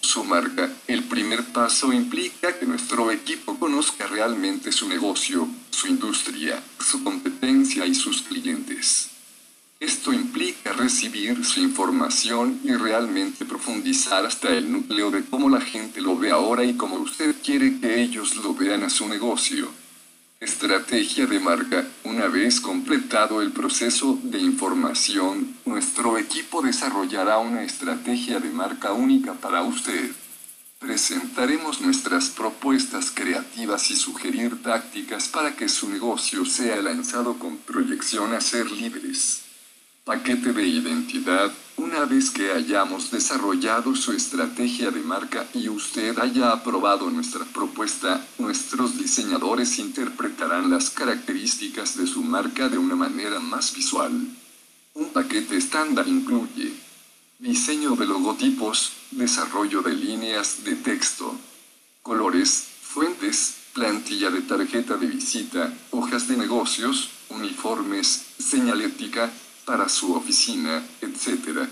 su 0.00 0.24
marca. 0.24 0.70
El 0.86 1.04
primer 1.04 1.44
paso 1.44 1.92
implica 1.92 2.58
que 2.58 2.64
nuestro 2.64 3.10
equipo 3.10 3.58
conozca 3.58 4.06
realmente 4.06 4.72
su 4.72 4.88
negocio, 4.88 5.46
su 5.70 5.86
industria, 5.86 6.62
su 6.78 7.04
competencia 7.04 7.84
y 7.84 7.94
sus 7.94 8.22
clientes. 8.22 9.10
Esto 9.80 10.14
implica 10.14 10.72
recibir 10.72 11.44
su 11.44 11.60
información 11.60 12.58
y 12.64 12.72
realmente 12.72 13.44
profundizar 13.44 14.24
hasta 14.24 14.48
el 14.48 14.72
núcleo 14.72 15.10
de 15.10 15.24
cómo 15.26 15.50
la 15.50 15.60
gente 15.60 16.00
lo 16.00 16.16
ve 16.16 16.30
ahora 16.30 16.64
y 16.64 16.74
cómo 16.74 16.96
usted 16.96 17.34
quiere 17.44 17.78
que 17.80 18.00
ellos 18.00 18.36
lo 18.36 18.54
vean 18.54 18.82
a 18.82 18.88
su 18.88 19.06
negocio. 19.08 19.68
Estrategia 20.44 21.26
de 21.26 21.40
marca. 21.40 21.86
Una 22.02 22.26
vez 22.26 22.60
completado 22.60 23.40
el 23.40 23.50
proceso 23.50 24.18
de 24.24 24.38
información, 24.40 25.56
nuestro 25.64 26.18
equipo 26.18 26.60
desarrollará 26.60 27.38
una 27.38 27.62
estrategia 27.62 28.40
de 28.40 28.50
marca 28.50 28.92
única 28.92 29.32
para 29.32 29.62
usted. 29.62 30.10
Presentaremos 30.78 31.80
nuestras 31.80 32.28
propuestas 32.28 33.10
creativas 33.10 33.90
y 33.90 33.96
sugerir 33.96 34.62
tácticas 34.62 35.28
para 35.28 35.56
que 35.56 35.70
su 35.70 35.88
negocio 35.88 36.44
sea 36.44 36.76
lanzado 36.82 37.38
con 37.38 37.56
proyección 37.56 38.34
a 38.34 38.42
ser 38.42 38.70
libres. 38.70 39.43
Paquete 40.04 40.52
de 40.52 40.66
identidad. 40.66 41.50
Una 41.78 42.04
vez 42.04 42.28
que 42.30 42.52
hayamos 42.52 43.10
desarrollado 43.10 43.96
su 43.96 44.12
estrategia 44.12 44.90
de 44.90 45.00
marca 45.00 45.46
y 45.54 45.70
usted 45.70 46.18
haya 46.18 46.52
aprobado 46.52 47.08
nuestra 47.10 47.46
propuesta, 47.46 48.22
nuestros 48.36 48.98
diseñadores 48.98 49.78
interpretarán 49.78 50.68
las 50.68 50.90
características 50.90 51.96
de 51.96 52.06
su 52.06 52.22
marca 52.22 52.68
de 52.68 52.76
una 52.76 52.94
manera 52.94 53.40
más 53.40 53.74
visual. 53.74 54.12
Un 54.92 55.08
paquete 55.14 55.56
estándar 55.56 56.06
incluye 56.06 56.74
diseño 57.38 57.96
de 57.96 58.04
logotipos, 58.04 58.92
desarrollo 59.10 59.80
de 59.80 59.94
líneas 59.94 60.64
de 60.64 60.76
texto, 60.76 61.34
colores, 62.02 62.62
fuentes, 62.82 63.54
plantilla 63.72 64.30
de 64.30 64.42
tarjeta 64.42 64.98
de 64.98 65.06
visita, 65.06 65.72
hojas 65.92 66.28
de 66.28 66.36
negocios, 66.36 67.08
uniformes, 67.30 68.26
señalética, 68.38 69.32
para 69.64 69.88
su 69.88 70.14
oficina, 70.14 70.82
etc. 71.00 71.68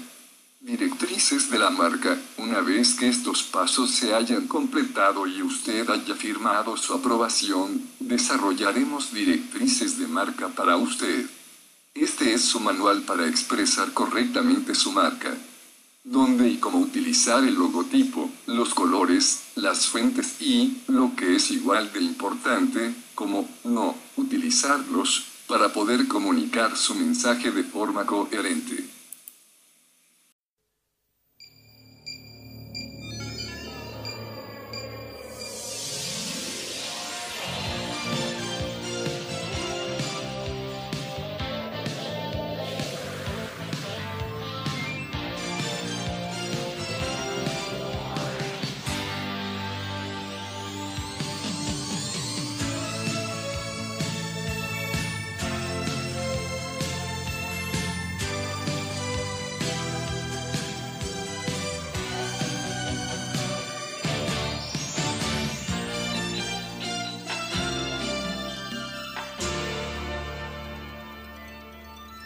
Directrices 0.61 1.51
de 1.51 1.59
la 1.59 1.71
marca. 1.71 2.19
Una 2.39 2.61
vez 2.61 2.95
que 2.95 3.09
estos 3.09 3.43
pasos 3.43 3.91
se 3.91 4.15
hayan 4.15 4.47
completado 4.47 5.27
y 5.27 5.43
usted 5.43 5.89
haya 5.91 6.15
firmado 6.15 6.77
su 6.77 6.95
aprobación, 6.95 7.83
desarrollaremos 8.01 9.13
directrices 9.13 9.99
de 9.99 10.07
marca 10.07 10.49
para 10.49 10.77
usted. 10.77 11.27
Este 11.95 12.33
es 12.33 12.43
su 12.45 12.61
manual 12.61 13.03
para 13.03 13.29
expresar 13.29 13.93
correctamente 13.93 14.75
su 14.75 14.93
marca. 14.93 15.37
Dónde 16.05 16.49
y 16.49 16.57
cómo 16.57 16.79
utilizar 16.79 17.45
el 17.45 17.55
logotipo, 17.55 18.31
los 18.47 18.75
colores, 18.75 19.43
las 19.55 19.87
fuentes 19.87 20.41
y, 20.41 20.79
lo 20.89 21.15
que 21.15 21.37
es 21.37 21.51
igual 21.51 21.93
de 21.93 22.01
importante, 22.01 22.95
cómo 23.15 23.49
no 23.65 23.95
utilizarlos 24.17 25.32
para 25.47 25.73
poder 25.73 26.09
comunicar 26.09 26.77
su 26.77 26.95
mensaje 26.95 27.51
de 27.51 27.63
forma 27.63 28.07
coherente. 28.07 29.02